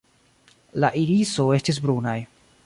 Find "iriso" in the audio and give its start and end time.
1.03-1.47